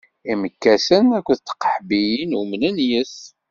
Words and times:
Imekkasen 0.31 1.05
akked 1.17 1.39
tqeḥbiyin 1.39 2.37
umnen 2.39 2.75
yes-s. 2.89 3.19